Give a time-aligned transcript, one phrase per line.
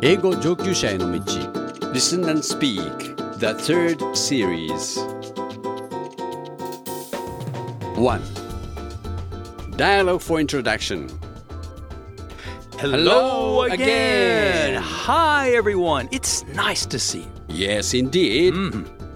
[0.00, 1.18] 英語上級者への道
[1.92, 4.98] Listen and Speak, the third series.
[7.96, 8.20] 1.
[9.76, 11.08] Dialogue for introduction.
[12.78, 14.74] Hello again.
[14.82, 16.08] Hi, everyone.
[16.10, 17.30] It's nice to see you.
[17.48, 18.52] Yes, indeed.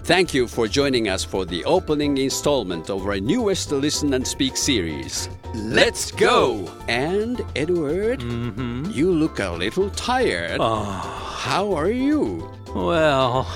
[0.03, 4.57] Thank you for joining us for the opening installment of our newest Listen and Speak
[4.57, 5.29] series.
[5.54, 6.68] Let's go!
[6.88, 8.90] And Edward, mm-hmm.
[8.90, 10.58] you look a little tired.
[10.60, 11.38] Ah.
[11.44, 12.50] How are you?
[12.74, 13.46] Well,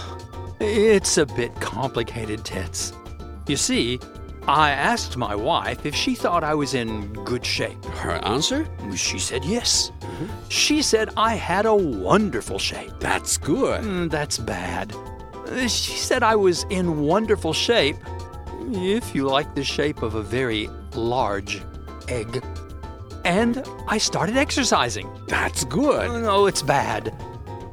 [0.61, 2.92] it's a bit complicated, Tets.
[3.48, 3.98] You see,
[4.47, 7.84] I asked my wife if she thought I was in good shape.
[7.87, 8.67] Her answer?
[8.95, 9.91] She said yes.
[10.01, 10.48] Mm-hmm.
[10.51, 12.92] She said I had a wonderful shape.
[13.01, 13.83] That's good.
[13.83, 14.95] Mm, That's bad.
[15.62, 17.97] She said I was in wonderful shape,
[18.70, 21.62] if you like the shape of a very large
[22.09, 22.42] egg.
[23.25, 25.09] And I started exercising.
[25.28, 26.09] That's good.
[26.09, 27.15] Oh, no, it's bad.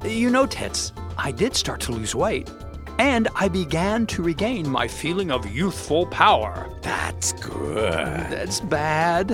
[0.04, 2.50] You know, Tets, I did start to lose weight.
[2.98, 6.70] And I began to regain my feeling of youthful power.
[6.82, 7.94] That's good.
[7.94, 9.32] That's bad.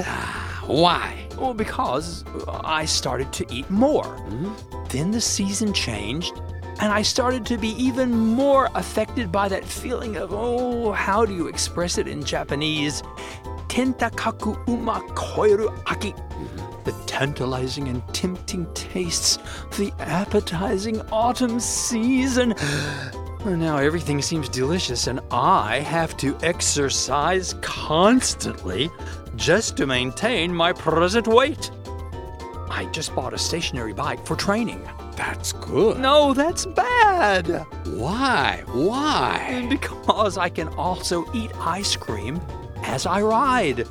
[0.66, 1.28] Why?
[1.38, 4.04] Well, because I started to eat more.
[4.04, 4.88] Mm-hmm.
[4.90, 6.40] Then the season changed,
[6.80, 11.34] and I started to be even more affected by that feeling of, oh, how do
[11.34, 13.04] you express it in Japanese?
[15.16, 16.14] Koeru aki.
[16.84, 22.54] The tantalizing and tempting tastes of the appetizing autumn season.
[23.46, 28.90] Now everything seems delicious, and I have to exercise constantly
[29.38, 31.72] just to maintain my present weight.
[32.70, 34.86] I just bought a stationary bike for training.
[35.16, 35.98] That's good.
[35.98, 37.66] No, that's bad.
[37.86, 38.64] Why?
[38.74, 39.66] Why?
[39.70, 42.42] Because I can also eat ice cream
[42.92, 43.88] as I ride.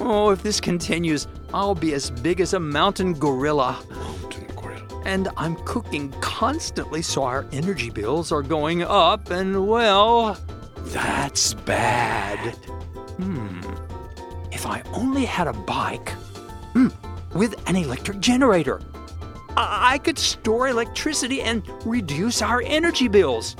[0.00, 3.78] Oh, if this continues, I'll be as big as a mountain gorilla.
[3.88, 5.02] Mountain gorilla.
[5.04, 10.36] And I'm cooking constantly, so our energy bills are going up, and well,
[10.86, 12.54] that's bad.
[13.18, 13.60] Hmm.
[14.50, 16.10] If I only had a bike
[16.72, 16.88] hmm,
[17.32, 18.80] with an electric generator,
[19.56, 23.54] I-, I could store electricity and reduce our energy bills.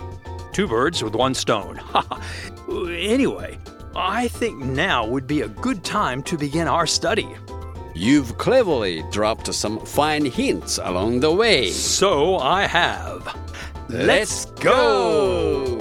[0.53, 1.81] Two birds with one stone.
[2.69, 3.57] anyway,
[3.95, 7.29] I think now would be a good time to begin our study.
[7.95, 11.71] You've cleverly dropped some fine hints along the way.
[11.71, 13.37] So I have.
[13.89, 15.79] Let's go!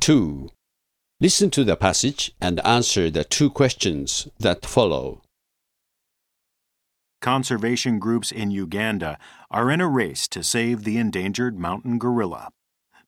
[0.00, 0.41] Two.
[1.22, 5.22] Listen to the passage and answer the two questions that follow.
[7.20, 9.16] Conservation groups in Uganda
[9.48, 12.48] are in a race to save the endangered mountain gorilla.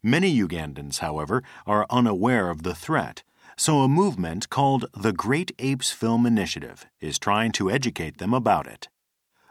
[0.00, 3.24] Many Ugandans, however, are unaware of the threat,
[3.56, 8.68] so a movement called the Great Apes Film Initiative is trying to educate them about
[8.68, 8.88] it.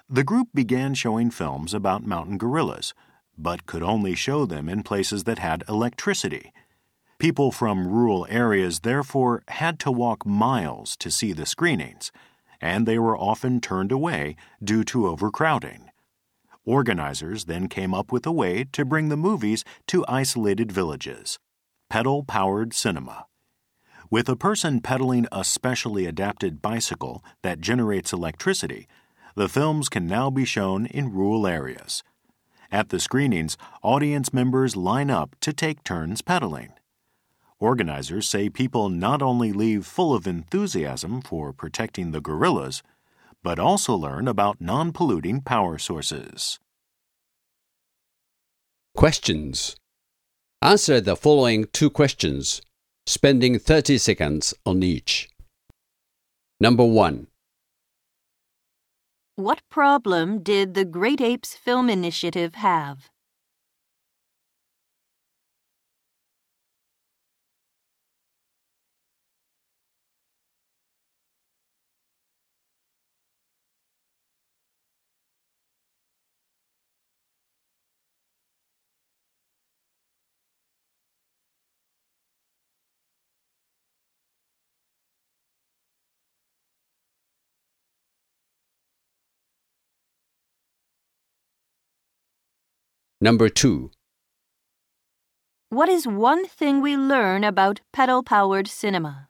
[0.10, 2.94] The group began showing films about mountain gorillas,
[3.38, 6.54] but could only show them in places that had electricity.
[7.24, 12.12] People from rural areas therefore had to walk miles to see the screenings,
[12.60, 15.90] and they were often turned away due to overcrowding.
[16.66, 21.40] Organizers then came up with a way to bring the movies to isolated villages
[21.90, 23.28] pedal powered cinema.
[24.10, 28.86] With a person pedaling a specially adapted bicycle that generates electricity,
[29.36, 32.04] the films can now be shown in rural areas.
[32.70, 36.74] At the screenings, audience members line up to take turns pedaling.
[37.64, 42.84] Organizers say people not only leave full of enthusiasm for protecting the gorillas,
[43.42, 46.60] but also learn about non polluting power sources.
[48.98, 49.78] Questions.
[50.62, 52.62] Answer the following two questions,
[53.06, 55.30] spending 30 seconds on each.
[56.60, 57.28] Number one.
[59.38, 63.13] What problem did the Great Apes Film Initiative have?
[93.24, 93.90] Number two.
[95.70, 99.30] What is one thing we learn about pedal powered cinema?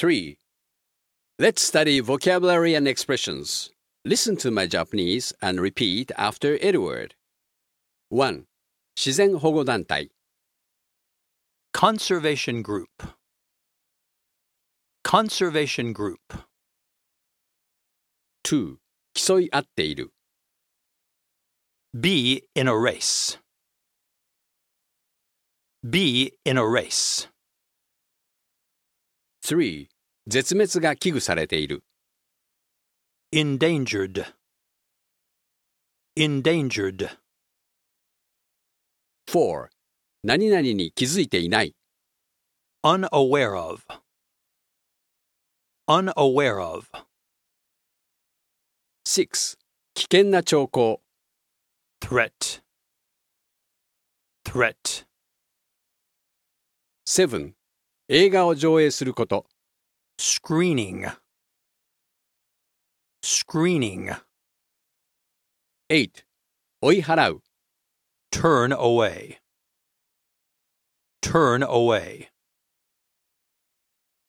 [0.00, 0.38] 3.
[1.38, 3.70] Let's study vocabulary and expressions.
[4.04, 7.14] Listen to my Japanese and repeat after Edward.
[8.10, 8.46] 1.
[8.94, 10.10] 自然保護団体
[11.72, 12.88] Conservation Group.
[15.02, 16.20] Conservation Group.
[18.44, 18.78] 2.
[19.14, 20.12] 競い合っている
[21.92, 23.38] Be in a race.
[25.82, 27.28] Be in a race.
[29.51, 29.89] 3.
[30.27, 31.83] 絶滅が危惧されている
[33.33, 34.23] Endangered.
[36.15, 37.09] Endangered.
[39.27, 39.67] 4.
[40.23, 41.75] 何々に気づいていない
[42.81, 43.83] Unaware of.
[45.85, 46.89] Unaware of.
[49.05, 49.57] 6.
[49.95, 51.01] 危険な兆候
[51.99, 52.61] Threat.
[54.45, 55.05] Threat.
[57.03, 57.53] 7.
[58.13, 59.45] 映画を上映すること
[60.19, 61.15] Screening.
[63.23, 64.13] Screening.
[65.87, 66.25] 8.
[66.81, 67.41] 追い払う
[68.29, 69.37] Turn away.
[71.21, 72.27] Turn away.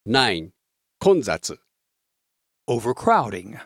[0.06, 0.52] 9.
[1.00, 1.58] 混雑
[2.68, 3.58] Overcrowding.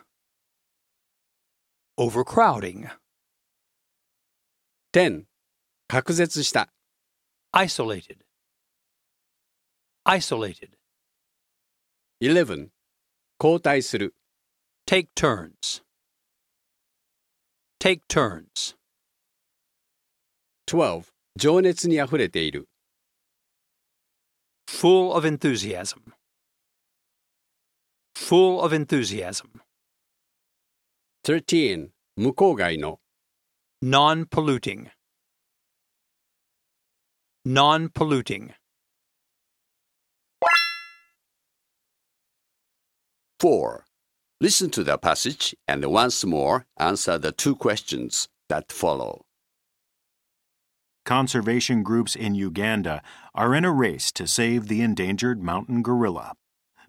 [1.95, 2.89] Overcrowding.
[4.93, 5.27] 10.
[5.87, 6.73] 隔絶した
[7.51, 8.26] Isolated.
[10.06, 10.76] Isolated.
[12.20, 12.70] 11.
[13.40, 14.14] 交代する
[14.86, 15.82] Take turns.
[17.80, 18.76] Take turns.
[20.66, 21.04] 12.
[21.36, 22.68] 情熱にあふれている
[24.68, 26.14] Full of enthusiasm.
[28.16, 29.62] Full of enthusiasm.
[31.24, 31.90] 13.
[32.16, 33.00] 向こう外の
[33.82, 34.90] Non polluting.
[37.44, 38.54] Non polluting.
[43.39, 43.85] 4.
[44.41, 49.25] Listen to the passage and once more answer the two questions that follow.
[51.05, 53.01] Conservation groups in Uganda
[53.35, 56.33] are in a race to save the endangered mountain gorilla.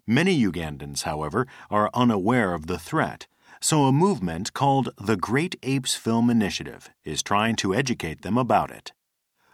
[0.07, 3.27] Many Ugandans, however, are unaware of the threat,
[3.61, 8.71] so a movement called the Great Apes Film Initiative is trying to educate them about
[8.71, 8.91] it.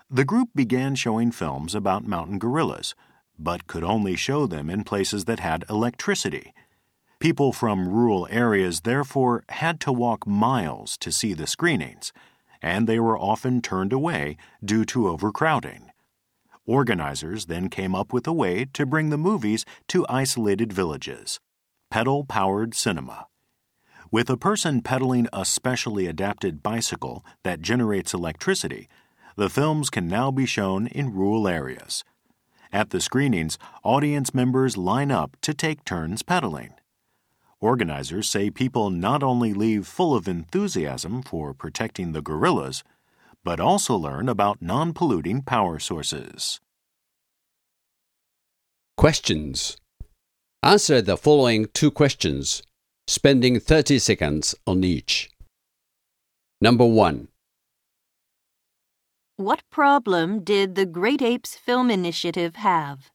[0.10, 2.96] The group began showing films about mountain gorillas,
[3.38, 6.54] but could only show them in places that had electricity.
[7.20, 12.12] People from rural areas therefore had to walk miles to see the screenings,
[12.62, 15.92] and they were often turned away due to overcrowding.
[16.66, 21.40] Organizers then came up with a way to bring the movies to isolated villages
[21.92, 23.28] pedal powered cinema.
[24.12, 28.90] With a person pedaling a specially adapted bicycle that generates electricity,
[29.38, 32.04] the films can now be shown in rural areas.
[32.72, 36.74] At the screenings, audience members line up to take turns pedaling.
[37.66, 42.84] Organizers say people not only leave full of enthusiasm for protecting the gorillas,
[43.44, 46.60] but also learn about non polluting power sources.
[48.98, 49.78] Questions.
[50.62, 52.62] Answer the following two questions,
[53.08, 55.32] spending 30 seconds on each.
[56.62, 57.30] Number 1.
[59.38, 63.10] What problem did the Great Apes Film Initiative have?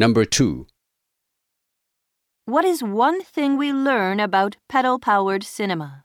[0.00, 0.66] Number 2.
[2.46, 6.04] What is one thing we learn about pedal powered cinema?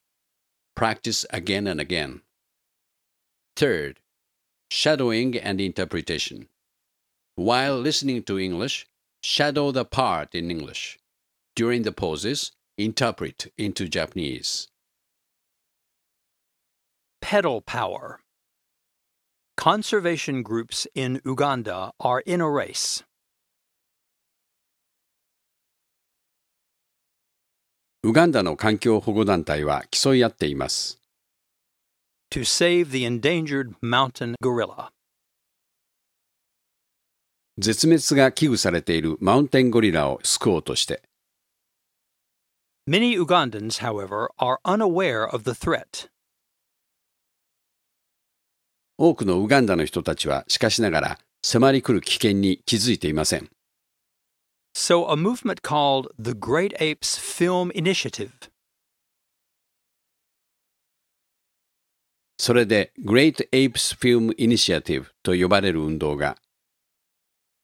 [0.81, 2.21] Practice again and again.
[3.55, 3.99] Third,
[4.71, 6.47] shadowing and interpretation.
[7.35, 8.87] While listening to English,
[9.21, 10.97] shadow the part in English.
[11.55, 14.69] During the pauses, interpret into Japanese.
[17.21, 18.21] Pedal power.
[19.57, 23.03] Conservation groups in Uganda are in a race.
[28.03, 31.01] ウガンダの環境保護団体は競い合っています。
[32.31, 34.89] to save the endangered mountain gorilla.
[37.59, 41.03] 絶滅が危惧されているマウンテンゴリラを救おうとして、
[42.89, 46.09] Many Ugandans, however, are unaware of the threat.
[48.97, 53.49] 多くのウガンダの人たちはしかしながら迫り来る危険に気づいていません。
[54.74, 58.50] So, a movement called the Great Apes Film Initiative
[62.38, 66.36] それで Great Apes Film Initiative と呼ばれる運動が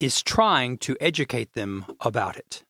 [0.01, 2.65] is trying to educate them about it.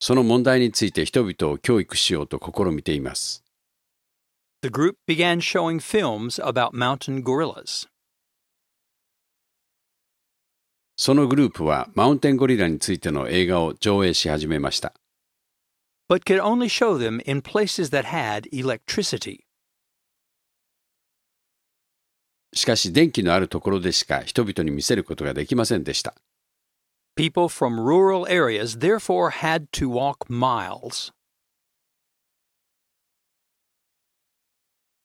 [0.00, 3.44] その問題について人々を教育しようと試みています。
[4.62, 7.86] The group began showing films about mountain gorillas.
[11.03, 14.93] そのグループはマウンテンゴリラについての映画を上映し始めました。
[16.07, 19.39] but could only show them in places that had electricity.
[22.53, 26.13] しかし電気のあるところでしか人々に見せることができませんでした。
[27.15, 31.11] People from rural areas therefore had to walk miles.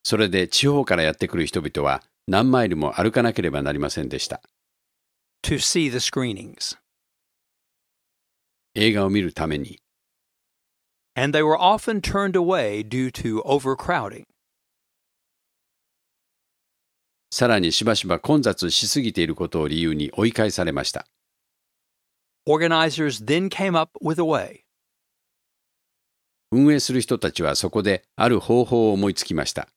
[0.05, 4.43] それで地方からやってくる人々は何マイルも歩かなければなりませんでした。
[5.43, 6.77] To see the screenings,
[8.75, 9.81] 映画を見るために。
[11.17, 14.25] and they were often turned away due to overcrowding.
[17.31, 21.07] さらにしばしば混雑しすぎていることを理由に追い返されました。
[22.47, 24.61] Organizers then came up with a way
[26.53, 29.69] 運営する人たちはそこである方法を思いつきました。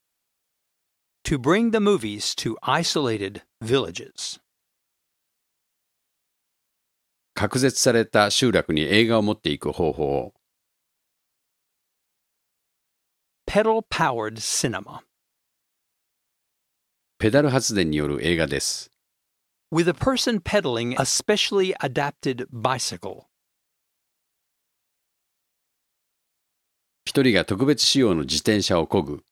[1.23, 4.39] to bring the movies to isolated villages.
[7.39, 10.33] 隔絶された集落に映画を持っていく方法を
[13.47, 15.03] Pedal powered cinema.
[17.17, 18.91] ペダル発電による映画です。
[19.73, 23.21] With a person pedaling a specially adapted bicycle.
[27.05, 29.23] 一人が特別仕様の自転車を漕ぐ。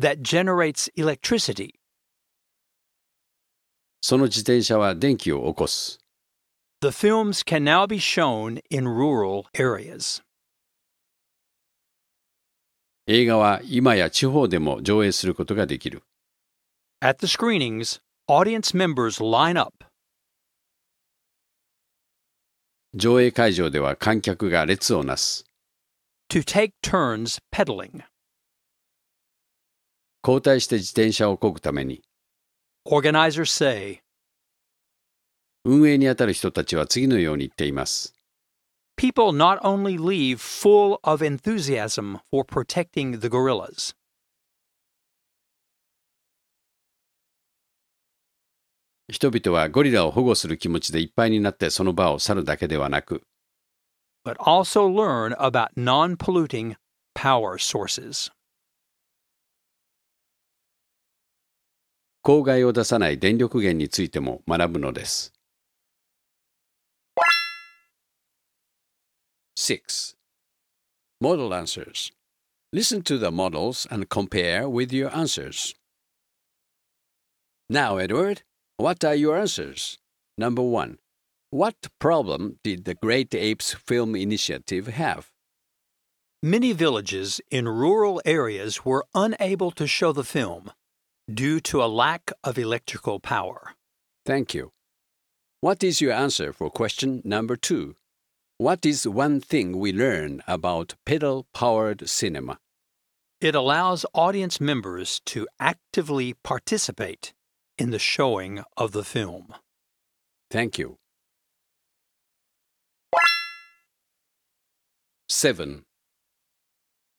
[0.00, 1.74] that generates electricity.
[4.00, 5.99] その自転車は電気を起こす。
[6.81, 10.21] The films can now be shown in rural areas.
[13.07, 16.03] 映画は今や地方でも上映することができる。
[17.01, 19.85] At the screenings, audience members line up
[22.95, 25.45] 上映会場では観客が列をなす。
[26.29, 28.03] to take turns pedaling.
[30.23, 32.01] 交代して自転車を漕ぐために、
[32.87, 34.01] Organizers say
[35.64, 38.14] 運営にあたる人たちは次のように言っています。
[39.00, 43.94] people not only leave full of enthusiasm for protecting the gorillas,
[49.08, 53.22] 人々はゴリラを保護する気持ちでいっぱいになってその場を去るだけではなく、
[54.22, 56.76] but also learn about non polluting
[57.14, 58.30] power sources.
[62.22, 65.32] 公害を出さない電力源についても学ぶのです。
[69.60, 70.14] 6.
[71.20, 72.12] Model answers.
[72.72, 75.74] Listen to the models and compare with your answers.
[77.68, 78.42] Now, Edward,
[78.78, 79.98] what are your answers?
[80.38, 80.98] Number 1.
[81.50, 85.30] What problem did the Great Apes Film Initiative have?
[86.42, 90.72] Many villages in rural areas were unable to show the film
[91.32, 93.74] due to a lack of electrical power.
[94.24, 94.72] Thank you.
[95.60, 97.96] What is your answer for question number two?
[98.60, 102.58] What is one thing we learn about pedal powered cinema?
[103.40, 107.32] It allows audience members to actively participate
[107.78, 109.54] in the showing of the film.
[110.50, 110.98] Thank you.
[115.30, 115.86] 7.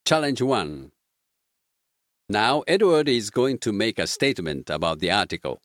[0.05, 0.91] Challenge 1.
[2.29, 5.60] Now, Edward is going to make a statement about the article.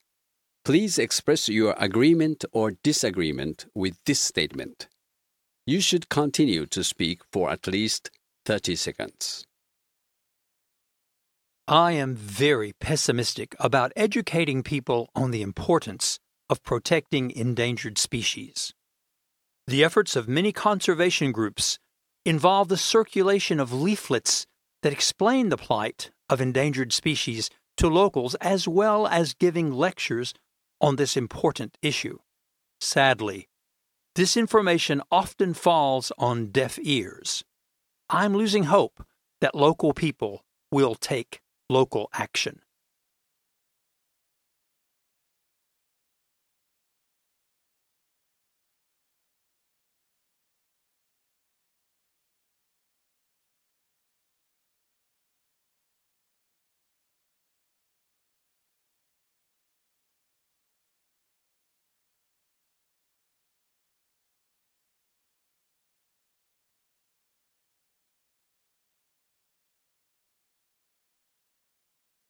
[0.65, 4.89] Please express your agreement or disagreement with this statement.
[5.69, 8.13] You should continue to speak for at least
[8.45, 9.45] 30 seconds.
[11.67, 18.73] I am very pessimistic about educating people on the importance of protecting endangered species.
[19.67, 21.81] The efforts of many conservation groups
[22.25, 24.47] involve the circulation of leaflets
[24.85, 30.33] that explain the plight of endangered species to locals as well as giving lectures
[30.81, 32.19] on this important issue.
[32.81, 33.49] Sadly,
[34.17, 37.45] this information often falls on deaf ears.
[38.09, 39.05] I'm losing hope
[39.43, 40.43] that local people
[40.73, 42.61] will take local action.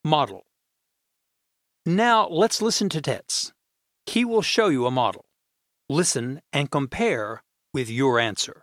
[0.06, 0.46] Model.
[1.84, 3.52] Now let's listen to Tets.
[4.06, 5.24] He will show you a model.
[5.88, 7.42] Listen and compare
[7.74, 8.62] with your answer.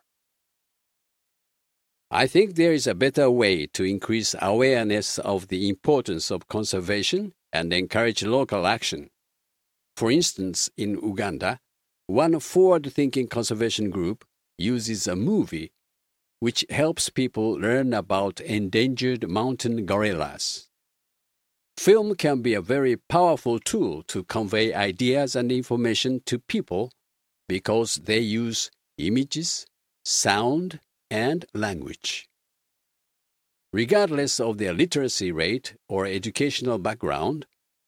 [2.09, 7.33] I think there is a better way to increase awareness of the importance of conservation
[7.51, 9.09] and encourage local action.
[9.97, 11.59] For instance, in Uganda,
[12.07, 14.23] one forward thinking conservation group
[14.57, 15.73] uses a movie
[16.39, 20.69] which helps people learn about endangered mountain gorillas.
[21.77, 26.91] Film can be a very powerful tool to convey ideas and information to people
[27.49, 29.65] because they use images,
[30.05, 32.27] sound, and language.
[33.73, 37.47] Regardless of their literacy rate or educational background,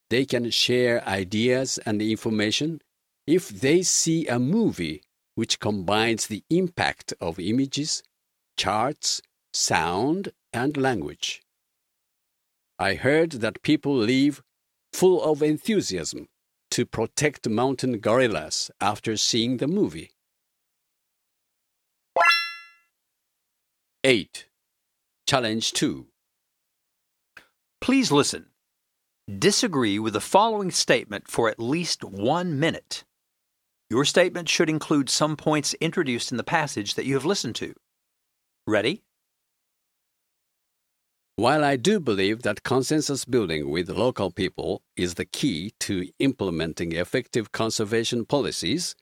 [0.10, 2.82] they can share ideas and information
[3.28, 5.04] if they see a movie
[5.36, 8.02] which combines the impact of images,
[8.58, 9.22] charts,
[9.54, 11.45] sound, and language.
[12.78, 14.44] I heard that people leave
[14.92, 16.28] full of enthusiasm
[16.72, 20.12] to protect mountain gorillas after seeing the movie.
[24.04, 24.48] 8.
[25.26, 26.08] Challenge 2.
[27.80, 28.48] Please listen.
[29.40, 33.06] Disagree with the following statement for at least one minute.
[33.90, 37.74] Your statement should include some points introduced in the passage that you have listened to.
[38.68, 39.04] Ready?
[41.38, 46.94] While I do believe that consensus building with local people is the key to implementing
[46.94, 48.96] effective conservation policies,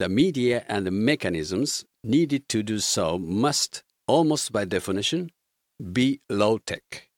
[0.00, 5.30] the media and the mechanisms needed to do so must, almost by definition,
[5.92, 7.10] be low tech.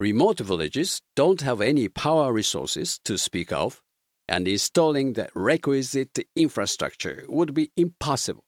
[0.00, 3.80] Remote villages don't have any power resources to speak of,
[4.28, 8.42] and installing the requisite infrastructure would be impossible.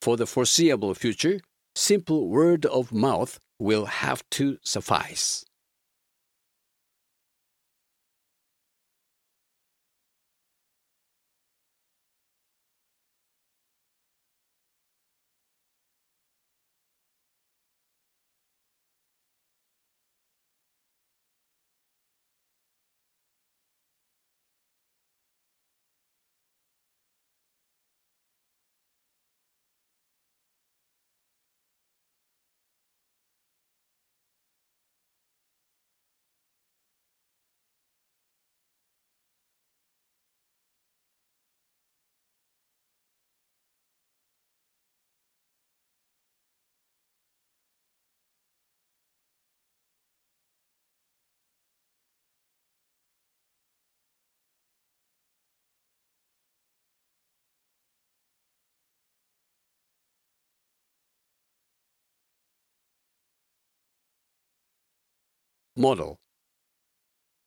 [0.00, 1.40] For the foreseeable future,
[1.74, 5.44] simple word of mouth will have to suffice.
[65.80, 66.18] Model.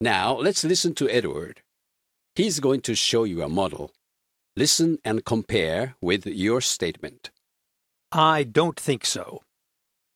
[0.02, 1.62] Now let's listen to Edward.
[2.34, 3.92] He's going to show you a model.
[4.56, 7.30] Listen and compare with your statement.
[8.12, 9.44] I don't think so.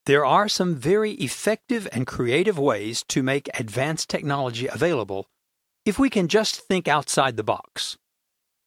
[0.07, 5.27] There are some very effective and creative ways to make advanced technology available
[5.85, 7.97] if we can just think outside the box.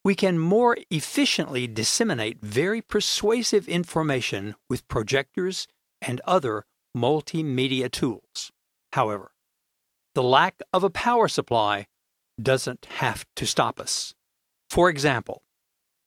[0.04, 5.66] We can more efficiently disseminate very persuasive information with projectors
[6.00, 8.52] and other multimedia tools.
[8.92, 9.32] However,
[10.14, 11.86] the lack of a power supply
[12.40, 14.14] doesn't have to stop us.
[14.68, 15.42] For example,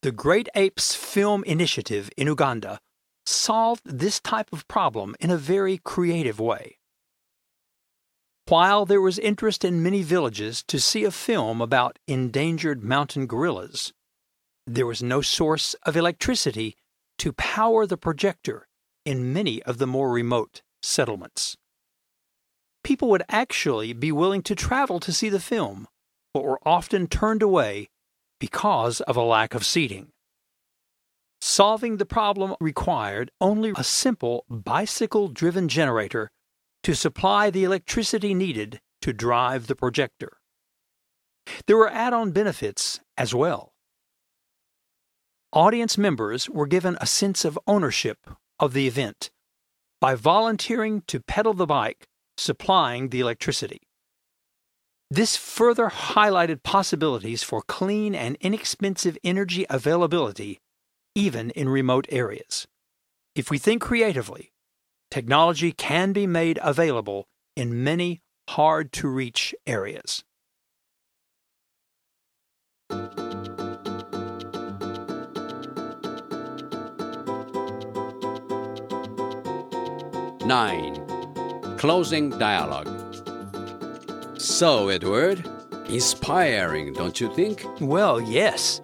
[0.02, 2.80] the Great Apes Film Initiative in Uganda
[3.26, 6.78] solved this type of problem in a very creative way.
[8.48, 13.94] While there was interest in many villages to see a film about endangered mountain gorillas,
[14.68, 16.76] there was no source of electricity
[17.20, 18.68] to power the projector
[19.06, 21.56] in many of the more remote settlements.
[22.84, 25.88] People would actually be willing to travel to see the film,
[26.34, 27.90] but were often turned away
[28.40, 30.10] because of a lack of seating.
[31.42, 36.32] Solving the problem required only a simple bicycle driven generator
[36.84, 40.38] to supply the electricity needed to drive the projector.
[41.68, 43.74] There were add on benefits as well.
[45.52, 48.18] Audience members were given a sense of ownership
[48.60, 49.30] of the event
[50.02, 53.82] by volunteering to pedal the bike, supplying the electricity.
[55.12, 60.60] This further highlighted possibilities for clean and inexpensive energy availability,
[61.14, 62.68] even in remote areas.
[63.36, 64.52] If we think creatively,
[65.12, 70.24] technology can be made available in many hard to reach areas.
[80.46, 81.03] Nine.
[81.84, 82.88] Closing dialogue.
[84.38, 85.46] So, Edward,
[85.90, 87.66] inspiring, don't you think?
[87.82, 88.80] Well, yes.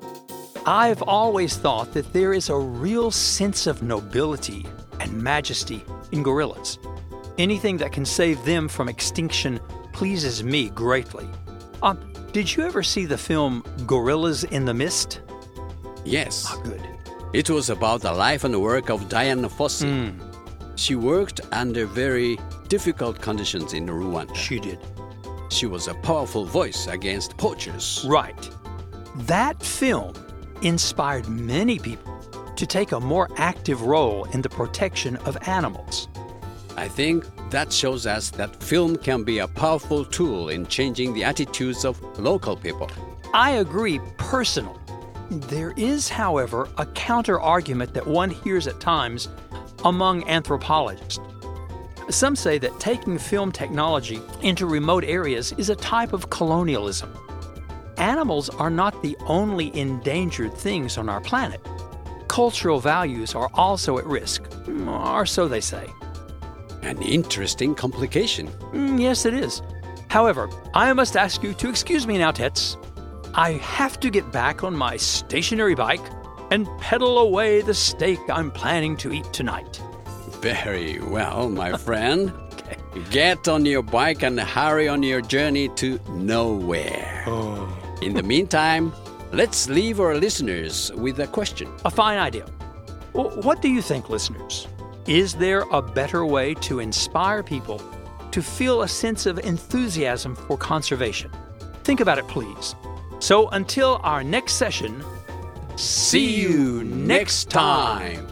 [0.65, 4.65] I've always thought that there is a real sense of nobility
[4.99, 5.81] and majesty
[6.11, 6.77] in gorillas.
[7.37, 9.61] Anything that can save them from extinction
[9.93, 11.29] pleases me greatly.
[11.81, 11.97] Um,
[12.33, 15.21] did you ever see the film Gorillas in the Mist?
[16.03, 16.47] Yes.
[16.49, 16.81] Ah, good.
[17.31, 19.87] It was about the life and work of Dian Fossey.
[19.87, 20.19] Mm,
[20.75, 22.37] She worked under very
[22.69, 24.35] difficult conditions in Rwanda.
[24.35, 24.79] she did.
[25.49, 28.05] She was a powerful voice against poachers.
[28.07, 28.49] Right.
[29.27, 30.13] That film
[30.61, 32.19] inspired many people
[32.55, 36.07] to take a more active role in the protection of animals.
[36.77, 41.23] I think that shows us that film can be a powerful tool in changing the
[41.23, 42.89] attitudes of local people.
[43.33, 44.79] I agree personally.
[45.29, 49.29] There is, however, a counter argument that one hears at times
[49.83, 51.19] among anthropologists.
[52.09, 57.13] Some say that taking film technology into remote areas is a type of colonialism.
[57.97, 61.61] Animals are not the only endangered things on our planet.
[62.27, 64.41] Cultural values are also at risk,
[64.87, 65.87] or so they say.
[66.81, 68.47] An interesting complication.
[68.73, 69.61] Mm, yes, it is.
[70.07, 72.77] However, I must ask you to excuse me now, Tets.
[73.35, 76.01] I have to get back on my stationary bike
[76.49, 79.79] and pedal away the steak I'm planning to eat tonight.
[80.41, 82.31] Very well, my friend.
[83.11, 87.23] Get on your bike and hurry on your journey to nowhere.
[87.27, 87.67] Oh.
[88.01, 88.93] In the meantime,
[89.31, 91.69] let's leave our listeners with a question.
[91.85, 92.45] A fine idea.
[93.13, 94.67] W- What do you think, listeners?
[95.07, 97.81] Is there a better way to inspire people
[98.31, 101.31] to feel a sense of enthusiasm for conservation?
[101.83, 102.75] Think about it, please.
[103.19, 105.03] So until our next session,
[105.75, 108.25] see you next time.